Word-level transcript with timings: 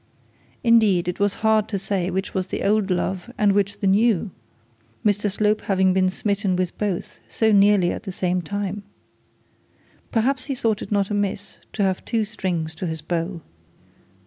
Indeed 0.63 1.07
it 1.07 1.19
was 1.19 1.35
hard 1.45 1.67
to 1.67 1.77
say 1.77 2.09
which 2.09 2.33
was 2.33 2.47
the 2.47 2.63
old 2.63 2.89
love 2.89 3.31
and 3.37 3.51
which 3.51 3.73
was 3.73 3.81
the 3.81 3.85
new, 3.85 4.31
Mr 5.05 5.29
Slope 5.31 5.61
having 5.61 5.93
been 5.93 6.09
smitten 6.09 6.55
with 6.55 6.75
both 6.79 7.19
so 7.27 7.51
nearly 7.51 7.91
at 7.91 8.01
the 8.01 8.11
same 8.11 8.41
time. 8.41 8.81
Perhaps 10.11 10.45
he 10.45 10.55
thought 10.55 10.81
it 10.81 10.91
not 10.91 11.11
amiss 11.11 11.59
to 11.73 11.83
have 11.83 12.03
two 12.03 12.25
strings 12.25 12.73
to 12.73 12.87
his 12.87 13.03
bow. 13.03 13.41